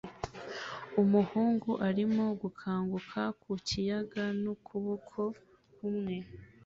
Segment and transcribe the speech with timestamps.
[1.01, 5.21] Umuhungu arimo gukanguka ku kiyaga n'ukuboko
[5.73, 6.15] kumwe